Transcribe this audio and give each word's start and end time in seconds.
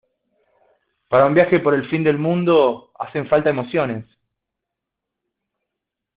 para 1.09 1.27
un 1.27 1.35
viaje 1.35 1.59
por 1.59 1.75
el 1.75 1.87
fin 1.87 2.03
del 2.03 2.17
mundo 2.17 2.91
hacen 2.97 3.27
falta 3.29 3.51
emociones 3.51 4.03